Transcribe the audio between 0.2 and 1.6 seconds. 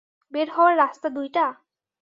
বের হওয়ার রাস্তা দুইটা?